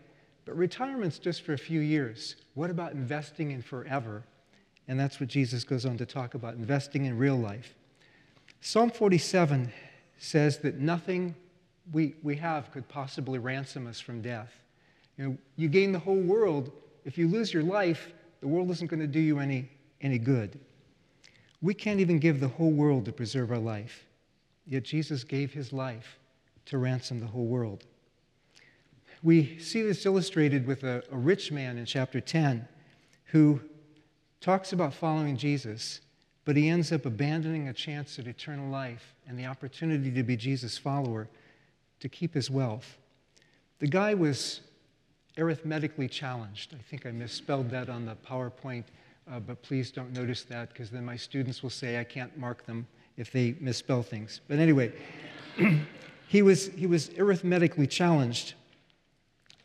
But 0.44 0.56
retirement's 0.56 1.18
just 1.18 1.42
for 1.42 1.52
a 1.52 1.58
few 1.58 1.80
years. 1.80 2.36
What 2.54 2.70
about 2.70 2.92
investing 2.92 3.50
in 3.50 3.62
forever? 3.62 4.22
And 4.90 4.98
that's 4.98 5.20
what 5.20 5.28
Jesus 5.28 5.62
goes 5.62 5.86
on 5.86 5.96
to 5.98 6.04
talk 6.04 6.34
about 6.34 6.54
investing 6.54 7.04
in 7.04 7.16
real 7.16 7.36
life. 7.36 7.76
Psalm 8.60 8.90
47 8.90 9.72
says 10.18 10.58
that 10.58 10.80
nothing 10.80 11.36
we, 11.92 12.16
we 12.24 12.34
have 12.34 12.72
could 12.72 12.88
possibly 12.88 13.38
ransom 13.38 13.86
us 13.86 14.00
from 14.00 14.20
death. 14.20 14.52
You 15.16 15.28
know, 15.28 15.38
you 15.54 15.68
gain 15.68 15.92
the 15.92 16.00
whole 16.00 16.20
world. 16.20 16.72
If 17.04 17.16
you 17.16 17.28
lose 17.28 17.54
your 17.54 17.62
life, 17.62 18.12
the 18.40 18.48
world 18.48 18.68
isn't 18.70 18.90
going 18.90 18.98
to 18.98 19.06
do 19.06 19.20
you 19.20 19.38
any, 19.38 19.70
any 20.00 20.18
good. 20.18 20.58
We 21.62 21.72
can't 21.72 22.00
even 22.00 22.18
give 22.18 22.40
the 22.40 22.48
whole 22.48 22.72
world 22.72 23.04
to 23.04 23.12
preserve 23.12 23.52
our 23.52 23.58
life, 23.58 24.06
yet 24.66 24.82
Jesus 24.82 25.22
gave 25.22 25.52
his 25.52 25.72
life 25.72 26.18
to 26.66 26.78
ransom 26.78 27.20
the 27.20 27.28
whole 27.28 27.46
world. 27.46 27.84
We 29.22 29.56
see 29.60 29.82
this 29.82 30.04
illustrated 30.04 30.66
with 30.66 30.82
a, 30.82 31.04
a 31.12 31.16
rich 31.16 31.52
man 31.52 31.78
in 31.78 31.86
chapter 31.86 32.20
10 32.20 32.66
who 33.26 33.60
talks 34.40 34.72
about 34.72 34.94
following 34.94 35.36
Jesus, 35.36 36.00
but 36.44 36.56
he 36.56 36.68
ends 36.68 36.92
up 36.92 37.04
abandoning 37.04 37.68
a 37.68 37.72
chance 37.72 38.18
at 38.18 38.26
eternal 38.26 38.70
life 38.70 39.14
and 39.28 39.38
the 39.38 39.46
opportunity 39.46 40.10
to 40.10 40.22
be 40.22 40.36
Jesus' 40.36 40.78
follower 40.78 41.28
to 42.00 42.08
keep 42.08 42.34
his 42.34 42.50
wealth. 42.50 42.96
The 43.78 43.86
guy 43.86 44.14
was 44.14 44.62
arithmetically 45.38 46.08
challenged. 46.08 46.74
I 46.74 46.82
think 46.82 47.06
I 47.06 47.10
misspelled 47.10 47.70
that 47.70 47.88
on 47.88 48.06
the 48.06 48.16
PowerPoint, 48.26 48.84
uh, 49.30 49.40
but 49.40 49.62
please 49.62 49.90
don't 49.90 50.12
notice 50.12 50.42
that 50.44 50.70
because 50.70 50.90
then 50.90 51.04
my 51.04 51.16
students 51.16 51.62
will 51.62 51.70
say 51.70 52.00
I 52.00 52.04
can't 52.04 52.36
mark 52.36 52.64
them 52.66 52.86
if 53.16 53.30
they 53.30 53.54
misspell 53.60 54.02
things. 54.02 54.40
But 54.48 54.58
anyway, 54.58 54.92
he, 56.28 56.42
was, 56.42 56.68
he 56.68 56.86
was 56.86 57.10
arithmetically 57.18 57.86
challenged. 57.86 58.54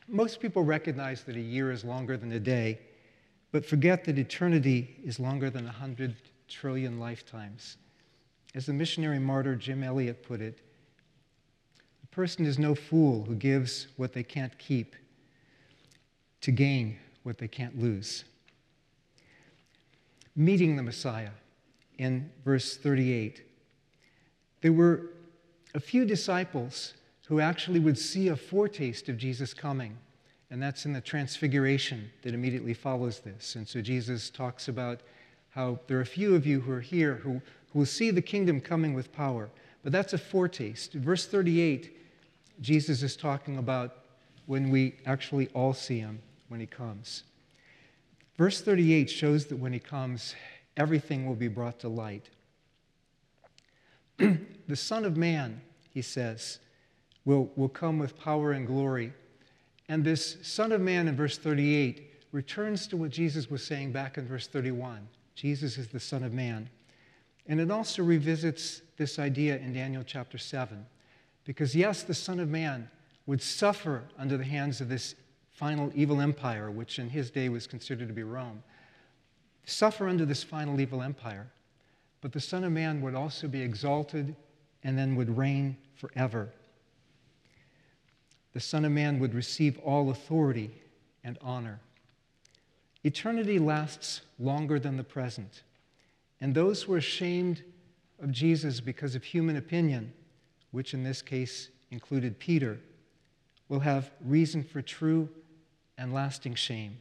Most 0.08 0.40
people 0.40 0.64
recognize 0.64 1.24
that 1.24 1.36
a 1.36 1.42
year 1.42 1.72
is 1.72 1.84
longer 1.84 2.18
than 2.18 2.32
a 2.34 2.40
day, 2.40 2.80
but 3.56 3.66
forget 3.66 4.04
that 4.04 4.18
eternity 4.18 4.98
is 5.06 5.18
longer 5.18 5.50
than 5.50 5.64
100 5.64 6.14
trillion 6.50 7.00
lifetimes. 7.00 7.78
As 8.54 8.66
the 8.66 8.74
missionary 8.74 9.18
martyr 9.18 9.56
Jim 9.56 9.82
Elliot 9.82 10.24
put 10.28 10.42
it, 10.42 10.60
a 12.04 12.08
person 12.08 12.46
is 12.46 12.60
no 12.60 12.76
fool 12.76 13.24
who 13.24 13.34
gives 13.34 13.88
what 13.96 14.12
they 14.12 14.24
can't 14.24 14.58
keep 14.58 14.94
to 16.42 16.52
gain 16.52 17.00
what 17.24 17.38
they 17.38 17.48
can't 17.48 17.80
lose. 17.80 18.26
Meeting 20.36 20.76
the 20.76 20.84
Messiah 20.84 21.32
in 21.98 22.30
verse 22.44 22.76
38. 22.76 23.42
There 24.60 24.74
were 24.74 25.12
a 25.74 25.80
few 25.80 26.04
disciples 26.04 26.94
who 27.28 27.40
actually 27.40 27.80
would 27.80 27.98
see 27.98 28.28
a 28.28 28.36
foretaste 28.36 29.08
of 29.08 29.18
Jesus 29.18 29.54
coming, 29.54 29.98
and 30.50 30.62
that's 30.62 30.86
in 30.86 30.94
the 30.94 31.02
transfiguration 31.02 32.10
that 32.22 32.34
immediately 32.34 32.74
follows 32.74 33.20
this. 33.20 33.56
And 33.56 33.68
so 33.68 33.82
Jesus 33.82 34.30
talks 34.30 34.68
about 34.68 35.02
how 35.50 35.80
there 35.88 35.98
are 35.98 36.02
a 36.02 36.06
few 36.06 36.36
of 36.36 36.46
you 36.46 36.60
who 36.62 36.72
are 36.72 36.82
here 36.82 37.16
who, 37.16 37.42
who 37.74 37.80
will 37.80 37.86
see 37.86 38.12
the 38.12 38.22
kingdom 38.22 38.62
coming 38.62 38.94
with 38.94 39.12
power. 39.12 39.50
But 39.84 39.92
that's 39.92 40.14
a 40.14 40.18
foretaste. 40.18 40.94
Verse 40.94 41.26
38, 41.28 41.98
Jesus 42.62 43.04
is 43.04 43.16
talking 43.16 43.58
about 43.58 43.98
when 44.46 44.70
we 44.70 44.96
actually 45.06 45.48
all 45.50 45.74
see 45.74 46.00
him 46.00 46.20
when 46.50 46.60
he 46.60 46.66
comes. 46.66 47.24
Verse 48.38 48.62
38 48.62 49.10
shows 49.10 49.46
that 49.46 49.58
when 49.58 49.74
he 49.74 49.80
comes, 49.80 50.36
everything 50.78 51.26
will 51.26 51.36
be 51.36 51.48
brought 51.48 51.80
to 51.80 51.88
light. 51.88 52.30
the 54.18 54.76
Son 54.76 55.06
of 55.06 55.18
Man, 55.18 55.62
he 55.90 56.02
says, 56.02 56.60
will, 57.24 57.50
will 57.56 57.70
come 57.70 57.98
with 57.98 58.20
power 58.20 58.52
and 58.52 58.68
glory. 58.68 59.14
And 59.88 60.04
this 60.04 60.38
Son 60.42 60.72
of 60.72 60.82
Man 60.82 61.08
in 61.08 61.16
verse 61.16 61.38
38 61.38 62.14
returns 62.32 62.88
to 62.88 62.98
what 62.98 63.12
Jesus 63.12 63.50
was 63.50 63.64
saying 63.64 63.92
back 63.92 64.18
in 64.18 64.28
verse 64.28 64.48
31. 64.48 65.08
Jesus 65.36 65.78
is 65.78 65.88
the 65.88 66.00
Son 66.00 66.24
of 66.24 66.34
Man. 66.34 66.70
And 67.48 67.60
it 67.60 67.70
also 67.70 68.04
revisits 68.04 68.82
this 68.98 69.20
idea 69.20 69.58
in 69.58 69.74
Daniel 69.74 70.04
chapter 70.06 70.38
7. 70.38 70.86
Because, 71.44 71.76
yes, 71.76 72.04
the 72.04 72.14
Son 72.14 72.40
of 72.40 72.50
Man 72.50 72.90
would 73.28 73.42
suffer 73.42 74.04
under 74.18 74.38
the 74.38 74.44
hands 74.44 74.82
of 74.82 74.90
this 74.90 75.16
final 75.52 75.92
evil 75.96 76.20
empire, 76.20 76.72
which 76.72 77.00
in 77.00 77.10
his 77.10 77.30
day 77.30 77.50
was 77.50 77.68
considered 77.68 78.08
to 78.08 78.14
be 78.14 78.24
Rome, 78.24 78.64
suffer 79.66 80.08
under 80.08 80.26
this 80.26 80.44
final 80.44 80.80
evil 80.80 81.02
empire. 81.02 81.48
But 82.22 82.34
the 82.34 82.40
Son 82.40 82.64
of 82.64 82.72
Man 82.72 83.02
would 83.02 83.16
also 83.16 83.48
be 83.48 83.62
exalted 83.62 84.36
and 84.84 84.98
then 84.98 85.16
would 85.16 85.38
reign 85.38 85.78
forever. 85.96 86.50
The 88.56 88.62
Son 88.62 88.86
of 88.86 88.94
Man 88.94 89.20
would 89.20 89.34
receive 89.34 89.78
all 89.80 90.10
authority 90.10 90.72
and 91.26 91.38
honor. 91.42 91.82
Eternity 93.04 93.60
lasts 93.60 94.22
longer 94.40 94.80
than 94.80 94.96
the 94.96 95.04
present. 95.04 95.64
And 96.40 96.56
those 96.56 96.84
who 96.84 96.94
are 96.94 96.98
ashamed 97.00 97.64
of 98.24 98.32
Jesus 98.32 98.80
because 98.80 99.14
of 99.14 99.26
human 99.26 99.58
opinion, 99.58 100.14
which 100.72 100.94
in 100.94 101.04
this 101.04 101.22
case 101.22 101.68
included 101.92 102.40
Peter, 102.40 102.80
will 103.68 103.82
have 103.82 104.12
reason 104.24 104.64
for 104.64 104.82
true 104.82 105.28
and 105.98 106.14
lasting 106.14 106.56
shame. 106.56 107.00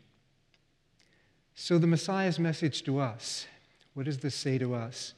So, 1.55 1.79
the 1.79 1.87
Messiah's 1.87 2.41
message 2.41 2.83
to 2.83 2.99
us 2.99 3.47
what 3.95 4.07
does 4.07 4.19
this 4.19 4.35
say 4.35 4.59
to 4.59 4.75
us? 4.75 5.15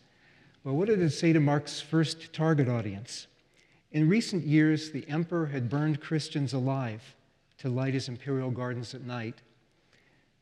Well, 0.64 0.76
what 0.76 0.88
did 0.88 1.00
it 1.00 1.12
say 1.12 1.32
to 1.32 1.40
Mark's 1.40 1.80
first 1.80 2.34
target 2.34 2.68
audience? 2.68 3.26
In 3.96 4.10
recent 4.10 4.44
years, 4.44 4.90
the 4.90 5.08
emperor 5.08 5.46
had 5.46 5.70
burned 5.70 6.02
Christians 6.02 6.52
alive 6.52 7.14
to 7.56 7.70
light 7.70 7.94
his 7.94 8.10
imperial 8.10 8.50
gardens 8.50 8.94
at 8.94 9.06
night. 9.06 9.40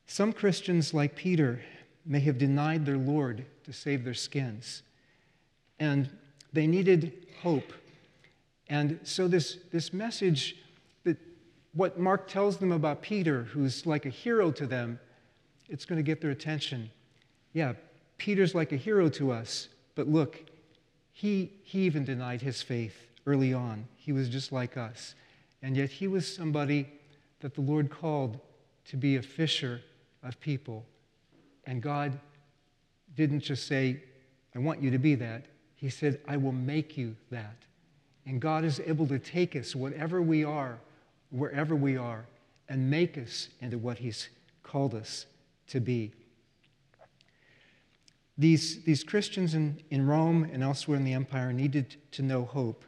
Some 0.08 0.32
Christians, 0.32 0.92
like 0.92 1.14
Peter, 1.14 1.62
may 2.04 2.18
have 2.18 2.36
denied 2.36 2.84
their 2.84 2.98
Lord 2.98 3.46
to 3.62 3.72
save 3.72 4.02
their 4.02 4.12
skins. 4.12 4.82
And 5.78 6.10
they 6.52 6.66
needed 6.66 7.28
hope. 7.42 7.72
And 8.66 8.98
so, 9.04 9.28
this, 9.28 9.58
this 9.70 9.92
message 9.92 10.56
that 11.04 11.16
what 11.74 11.96
Mark 11.96 12.26
tells 12.26 12.56
them 12.56 12.72
about 12.72 13.02
Peter, 13.02 13.44
who's 13.44 13.86
like 13.86 14.04
a 14.04 14.10
hero 14.10 14.50
to 14.50 14.66
them, 14.66 14.98
it's 15.68 15.84
going 15.84 16.00
to 16.00 16.02
get 16.02 16.20
their 16.20 16.32
attention. 16.32 16.90
Yeah, 17.52 17.74
Peter's 18.18 18.52
like 18.52 18.72
a 18.72 18.76
hero 18.76 19.08
to 19.10 19.30
us, 19.30 19.68
but 19.94 20.08
look, 20.08 20.42
he, 21.12 21.52
he 21.62 21.82
even 21.82 22.04
denied 22.04 22.42
his 22.42 22.60
faith 22.60 22.96
early 23.26 23.52
on. 23.52 23.86
He 23.96 24.12
was 24.12 24.28
just 24.28 24.52
like 24.52 24.76
us. 24.76 25.14
And 25.62 25.76
yet 25.76 25.90
he 25.90 26.08
was 26.08 26.32
somebody 26.32 26.88
that 27.40 27.54
the 27.54 27.60
Lord 27.60 27.90
called 27.90 28.38
to 28.86 28.96
be 28.96 29.16
a 29.16 29.22
fisher 29.22 29.80
of 30.22 30.38
people. 30.40 30.84
And 31.66 31.82
God 31.82 32.18
didn't 33.16 33.40
just 33.40 33.66
say, 33.66 34.02
I 34.54 34.58
want 34.58 34.82
you 34.82 34.90
to 34.90 34.98
be 34.98 35.14
that. 35.16 35.46
He 35.76 35.88
said, 35.88 36.20
I 36.28 36.36
will 36.36 36.52
make 36.52 36.96
you 36.96 37.16
that. 37.30 37.56
And 38.26 38.40
God 38.40 38.64
is 38.64 38.80
able 38.80 39.06
to 39.08 39.18
take 39.18 39.56
us, 39.56 39.74
whatever 39.74 40.22
we 40.22 40.44
are, 40.44 40.78
wherever 41.30 41.74
we 41.74 41.96
are 41.96 42.24
and 42.68 42.90
make 42.90 43.18
us 43.18 43.48
into 43.60 43.78
what 43.78 43.98
He's 43.98 44.28
called 44.62 44.94
us 44.94 45.26
to 45.68 45.80
be. 45.80 46.12
These, 48.36 48.82
these 48.82 49.04
Christians 49.04 49.54
in, 49.54 49.80
in 49.90 50.06
Rome 50.06 50.48
and 50.52 50.62
elsewhere 50.62 50.96
in 50.96 51.04
the 51.04 51.12
empire 51.12 51.52
needed 51.52 51.96
to 52.12 52.22
know 52.22 52.44
hope 52.44 52.84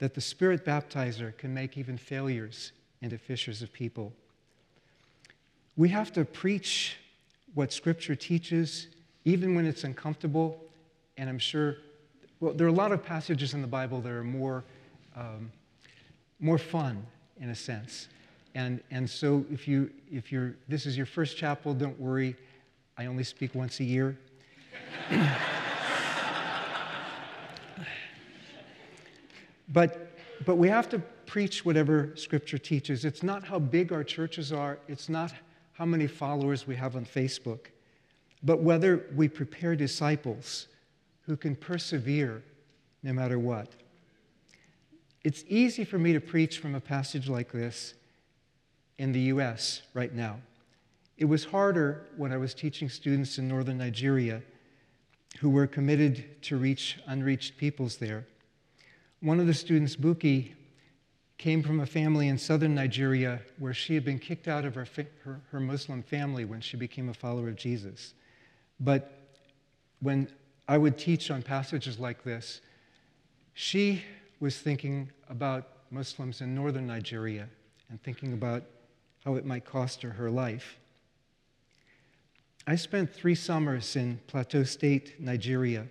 that 0.00 0.14
the 0.14 0.20
Spirit 0.20 0.64
baptizer 0.64 1.36
can 1.36 1.54
make 1.54 1.78
even 1.78 1.96
failures 1.96 2.72
into 3.02 3.16
fishers 3.16 3.62
of 3.62 3.72
people. 3.72 4.12
We 5.76 5.90
have 5.90 6.12
to 6.14 6.24
preach 6.24 6.96
what 7.54 7.72
Scripture 7.72 8.16
teaches, 8.16 8.88
even 9.24 9.54
when 9.54 9.66
it's 9.66 9.84
uncomfortable. 9.84 10.58
And 11.16 11.28
I'm 11.28 11.38
sure, 11.38 11.76
well, 12.40 12.54
there 12.54 12.66
are 12.66 12.70
a 12.70 12.74
lot 12.74 12.92
of 12.92 13.04
passages 13.04 13.54
in 13.54 13.60
the 13.60 13.68
Bible 13.68 14.00
that 14.00 14.10
are 14.10 14.24
more, 14.24 14.64
um, 15.14 15.52
more 16.40 16.58
fun, 16.58 17.06
in 17.38 17.50
a 17.50 17.54
sense. 17.54 18.08
And, 18.54 18.80
and 18.90 19.08
so 19.08 19.44
if, 19.52 19.68
you, 19.68 19.90
if 20.10 20.32
you're, 20.32 20.54
this 20.66 20.86
is 20.86 20.96
your 20.96 21.06
first 21.06 21.36
chapel, 21.36 21.74
don't 21.74 21.98
worry. 22.00 22.36
I 22.96 23.06
only 23.06 23.24
speak 23.24 23.54
once 23.54 23.80
a 23.80 23.84
year. 23.84 24.16
but, 29.70 30.16
but 30.44 30.56
we 30.56 30.68
have 30.68 30.88
to 30.90 30.98
preach 31.26 31.64
whatever 31.64 32.12
Scripture 32.16 32.58
teaches. 32.58 33.04
It's 33.04 33.22
not 33.22 33.44
how 33.44 33.58
big 33.58 33.92
our 33.92 34.04
churches 34.04 34.52
are, 34.52 34.78
it's 34.88 35.08
not 35.08 35.32
how 35.72 35.84
many 35.84 36.06
followers 36.06 36.66
we 36.66 36.76
have 36.76 36.96
on 36.96 37.04
Facebook, 37.04 37.66
but 38.42 38.60
whether 38.60 39.06
we 39.14 39.28
prepare 39.28 39.76
disciples 39.76 40.66
who 41.22 41.36
can 41.36 41.54
persevere 41.54 42.42
no 43.02 43.12
matter 43.12 43.38
what. 43.38 43.72
It's 45.22 45.44
easy 45.48 45.84
for 45.84 45.98
me 45.98 46.12
to 46.12 46.20
preach 46.20 46.58
from 46.58 46.74
a 46.74 46.80
passage 46.80 47.28
like 47.28 47.52
this 47.52 47.94
in 48.98 49.12
the 49.12 49.20
US 49.20 49.82
right 49.94 50.14
now. 50.14 50.38
It 51.16 51.26
was 51.26 51.44
harder 51.44 52.06
when 52.16 52.32
I 52.32 52.38
was 52.38 52.54
teaching 52.54 52.88
students 52.88 53.38
in 53.38 53.46
northern 53.46 53.78
Nigeria 53.78 54.42
who 55.38 55.50
were 55.50 55.66
committed 55.66 56.42
to 56.42 56.56
reach 56.56 56.98
unreached 57.06 57.56
peoples 57.56 57.96
there. 57.96 58.26
One 59.20 59.38
of 59.38 59.46
the 59.46 59.54
students, 59.54 59.96
Buki, 59.96 60.52
came 61.36 61.62
from 61.62 61.80
a 61.80 61.86
family 61.86 62.28
in 62.28 62.38
southern 62.38 62.74
Nigeria 62.74 63.40
where 63.58 63.74
she 63.74 63.94
had 63.94 64.04
been 64.04 64.18
kicked 64.18 64.48
out 64.48 64.64
of 64.64 64.74
her, 64.74 64.86
her, 65.24 65.40
her, 65.50 65.60
Muslim 65.60 66.02
family 66.02 66.44
when 66.44 66.60
she 66.60 66.76
became 66.76 67.08
a 67.08 67.14
follower 67.14 67.48
of 67.48 67.56
Jesus. 67.56 68.14
But 68.78 69.12
when 70.00 70.28
I 70.68 70.78
would 70.78 70.98
teach 70.98 71.30
on 71.30 71.42
passages 71.42 71.98
like 71.98 72.24
this, 72.24 72.60
she 73.52 74.02
was 74.38 74.58
thinking 74.58 75.10
about 75.28 75.68
Muslims 75.90 76.40
in 76.40 76.54
northern 76.54 76.86
Nigeria 76.86 77.48
and 77.90 78.02
thinking 78.02 78.32
about 78.32 78.62
how 79.24 79.34
it 79.34 79.44
might 79.44 79.64
cost 79.64 80.02
her 80.02 80.10
her 80.10 80.30
life. 80.30 80.78
I 82.66 82.76
spent 82.76 83.12
three 83.12 83.34
summers 83.34 83.96
in 83.96 84.20
Plateau 84.26 84.64
State, 84.64 85.20
Nigeria, 85.20 85.86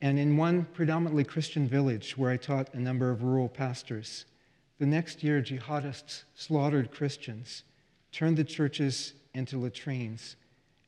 and 0.00 0.18
in 0.18 0.36
one 0.36 0.66
predominantly 0.72 1.24
Christian 1.24 1.66
village 1.66 2.16
where 2.16 2.30
I 2.30 2.36
taught 2.36 2.74
a 2.74 2.80
number 2.80 3.10
of 3.10 3.22
rural 3.22 3.48
pastors. 3.48 4.26
The 4.78 4.86
next 4.86 5.22
year, 5.22 5.40
jihadists 5.40 6.24
slaughtered 6.34 6.90
Christians, 6.90 7.62
turned 8.12 8.36
the 8.36 8.44
churches 8.44 9.14
into 9.34 9.58
latrines, 9.58 10.36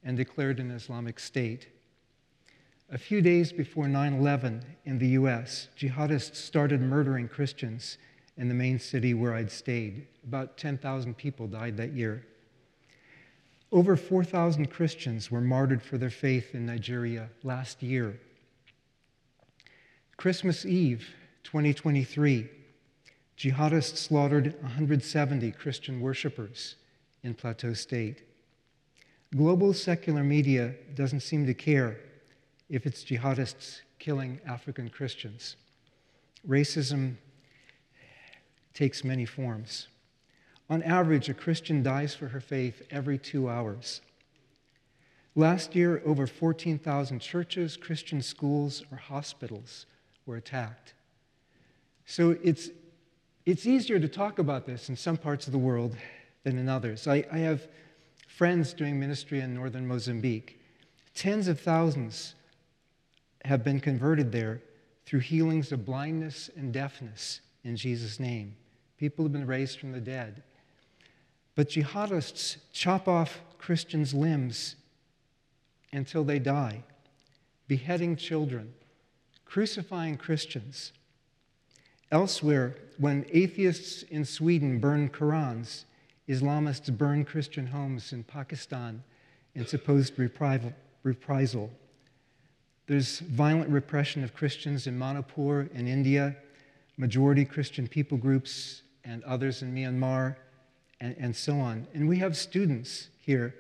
and 0.05 0.17
declared 0.17 0.61
an 0.61 0.71
Islamic 0.71 1.19
State. 1.19 1.69
A 2.91 2.99
few 2.99 3.21
days 3.21 3.53
before 3.53 3.89
9 3.89 4.15
11 4.15 4.65
in 4.85 4.99
the 4.99 5.09
US, 5.09 5.69
jihadists 5.77 6.37
started 6.37 6.81
murdering 6.81 7.29
Christians 7.29 7.99
in 8.37 8.49
the 8.49 8.55
main 8.55 8.79
city 8.79 9.15
where 9.15 9.35
I'd 9.35 9.51
stayed. 9.51 10.07
About 10.25 10.57
10,000 10.57 11.17
people 11.17 11.47
died 11.47 11.77
that 11.77 11.93
year. 11.93 12.25
Over 13.71 13.97
4,000 13.97 14.71
Christians 14.71 15.31
were 15.31 15.41
martyred 15.41 15.83
for 15.83 15.99
their 15.99 16.09
faith 16.09 16.55
in 16.55 16.65
Nigeria 16.65 17.29
last 17.43 17.83
year. 17.83 18.19
Christmas 20.19 20.67
Eve, 20.67 21.15
2023, 21.45 22.49
jihadists 23.39 23.99
slaughtered 23.99 24.61
170 24.63 25.53
Christian 25.53 26.01
worshippers 26.01 26.75
in 27.23 27.35
Plateau 27.35 27.73
State. 27.73 28.25
Global 29.37 29.73
secular 29.73 30.25
media 30.25 30.75
doesn't 30.97 31.21
seem 31.21 31.47
to 31.47 31.55
care 31.55 32.01
if 32.69 32.85
it's 32.85 33.05
jihadists 33.05 33.83
killing 34.01 34.41
African 34.45 34.91
Christians. 34.91 35.55
Racism 36.49 37.15
takes 38.75 39.05
many 39.05 39.25
forms. 39.25 39.87
On 40.69 40.83
average, 40.83 41.29
a 41.29 41.35
Christian 41.35 41.81
dies 41.81 42.17
for 42.17 42.27
her 42.27 42.41
faith 42.41 42.83
every 42.91 43.19
two 43.19 43.49
hours. 43.49 44.01
Last 45.37 45.77
year, 45.77 46.03
over 46.05 46.27
14,000 46.27 47.21
churches, 47.21 47.77
Christian 47.77 48.21
schools, 48.21 48.83
or 48.91 48.99
hospitals 48.99 49.87
were 50.29 50.37
attacked. 50.37 50.93
So 52.05 52.37
it's, 52.45 52.69
it's 53.47 53.67
easier 53.67 53.99
to 53.99 54.09
talk 54.09 54.39
about 54.39 54.67
this 54.67 54.91
in 54.91 54.97
some 54.97 55.17
parts 55.17 55.47
of 55.47 55.53
the 55.53 55.59
world 55.59 55.97
than 56.45 56.59
in 56.59 56.69
others. 56.69 57.09
I, 57.09 57.25
I 57.33 57.39
have 57.39 57.67
friends 58.29 58.75
doing 58.75 59.01
ministry 59.01 59.41
in 59.41 59.55
northern 59.55 59.89
Mozambique. 59.89 60.61
Tens 61.15 61.49
of 61.49 61.59
thousands 61.59 62.35
have 63.47 63.65
been 63.65 63.81
converted 63.81 64.31
there 64.31 64.61
through 65.07 65.21
healings 65.21 65.73
of 65.73 65.87
blindness 65.87 66.51
and 66.55 66.75
deafness 66.75 67.41
in 67.65 67.75
Jesus' 67.75 68.21
name. 68.21 68.55
People 68.99 69.25
have 69.25 69.33
been 69.33 69.47
raised 69.47 69.79
from 69.81 69.93
the 69.93 70.01
dead. 70.01 70.43
But 71.55 71.71
jihadists 71.71 72.59
chop 72.73 73.09
off 73.09 73.41
Christians' 73.57 74.13
limbs 74.13 74.77
until 75.91 76.23
they 76.23 76.39
die, 76.39 76.85
beheading 77.67 78.15
children, 78.15 78.75
crucifying 79.49 80.17
Christians. 80.17 80.93
Elsewhere, 82.13 82.77
when 82.99 83.27
atheists 83.33 84.03
in 84.03 84.25
Sweden 84.25 84.79
burn 84.79 85.09
Qurans, 85.09 85.85
Islamists 86.29 86.97
burn 86.97 87.25
Christian 87.25 87.67
homes 87.67 88.13
in 88.13 88.23
Pakistan 88.25 89.03
in 89.55 89.67
supposed 89.67 90.13
reprisal. 91.03 91.71
There's 92.87 93.21
violent 93.21 93.71
repression 93.71 94.23
of 94.23 94.35
Christians 94.35 94.87
in 94.87 94.99
Manipur 94.99 95.69
in 95.75 95.89
India, 95.89 96.37
majority 96.97 97.45
Christian 97.45 97.89
people 97.89 98.19
groups, 98.19 98.83
and 99.05 99.25
others 99.25 99.63
in 99.63 99.75
Myanmar 99.75 100.37
and, 101.01 101.17
and 101.19 101.35
so 101.35 101.59
on. 101.59 101.87
And 101.95 102.09
we 102.09 102.19
have 102.19 102.37
students 102.37 103.09
here 103.19 103.55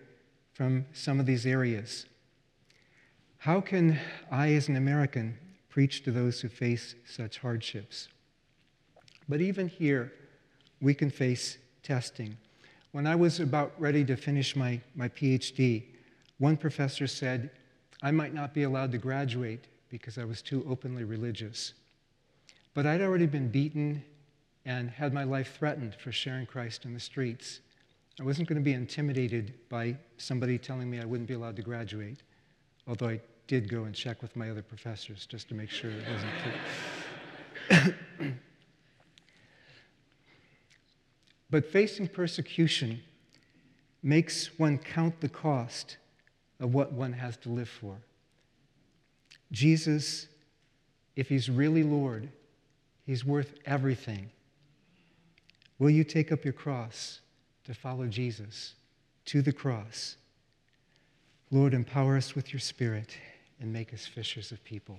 from 0.52 0.84
some 0.92 1.20
of 1.20 1.26
these 1.26 1.46
areas. 1.46 2.04
How 3.38 3.60
can 3.60 3.98
I, 4.30 4.52
as 4.52 4.68
an 4.68 4.76
American, 4.76 5.38
preach 5.78 6.02
to 6.02 6.10
those 6.10 6.40
who 6.40 6.48
face 6.48 6.96
such 7.06 7.38
hardships? 7.38 8.08
But 9.28 9.40
even 9.40 9.68
here, 9.68 10.12
we 10.80 10.92
can 10.92 11.08
face 11.08 11.56
testing. 11.84 12.36
When 12.90 13.06
I 13.06 13.14
was 13.14 13.38
about 13.38 13.74
ready 13.78 14.04
to 14.06 14.16
finish 14.16 14.56
my, 14.56 14.80
my 14.96 15.08
PhD, 15.08 15.84
one 16.38 16.56
professor 16.56 17.06
said, 17.06 17.50
I 18.02 18.10
might 18.10 18.34
not 18.34 18.54
be 18.54 18.64
allowed 18.64 18.90
to 18.90 18.98
graduate 18.98 19.68
because 19.88 20.18
I 20.18 20.24
was 20.24 20.42
too 20.42 20.66
openly 20.68 21.04
religious. 21.04 21.74
But 22.74 22.84
I'd 22.84 23.00
already 23.00 23.26
been 23.26 23.48
beaten 23.48 24.02
and 24.64 24.90
had 24.90 25.14
my 25.14 25.22
life 25.22 25.54
threatened 25.56 25.94
for 25.94 26.10
sharing 26.10 26.46
Christ 26.46 26.86
in 26.86 26.92
the 26.92 26.98
streets. 26.98 27.60
I 28.18 28.24
wasn't 28.24 28.48
going 28.48 28.58
to 28.58 28.64
be 28.64 28.72
intimidated 28.72 29.54
by 29.68 29.96
somebody 30.16 30.58
telling 30.58 30.90
me 30.90 30.98
I 30.98 31.04
wouldn't 31.04 31.28
be 31.28 31.34
allowed 31.34 31.54
to 31.54 31.62
graduate, 31.62 32.24
although 32.88 33.10
I 33.10 33.20
did 33.48 33.68
go 33.68 33.84
and 33.84 33.94
check 33.94 34.22
with 34.22 34.36
my 34.36 34.50
other 34.50 34.62
professors 34.62 35.26
just 35.26 35.48
to 35.48 35.54
make 35.54 35.70
sure 35.70 35.90
it 35.90 36.04
wasn't 36.12 37.92
true. 38.20 38.34
but 41.50 41.64
facing 41.64 42.06
persecution 42.06 43.00
makes 44.02 44.58
one 44.58 44.78
count 44.78 45.20
the 45.20 45.28
cost 45.28 45.96
of 46.60 46.74
what 46.74 46.92
one 46.92 47.14
has 47.14 47.36
to 47.38 47.48
live 47.48 47.70
for. 47.70 47.96
Jesus, 49.50 50.28
if 51.16 51.28
he's 51.30 51.48
really 51.48 51.82
Lord, 51.82 52.28
he's 53.06 53.24
worth 53.24 53.54
everything. 53.64 54.30
Will 55.78 55.90
you 55.90 56.04
take 56.04 56.30
up 56.30 56.44
your 56.44 56.52
cross 56.52 57.20
to 57.64 57.72
follow 57.72 58.06
Jesus 58.08 58.74
to 59.24 59.40
the 59.40 59.52
cross? 59.52 60.16
Lord, 61.50 61.72
empower 61.72 62.18
us 62.18 62.34
with 62.34 62.52
your 62.52 62.60
Spirit 62.60 63.16
and 63.60 63.72
make 63.72 63.92
us 63.92 64.06
fishers 64.06 64.52
of 64.52 64.62
people. 64.64 64.98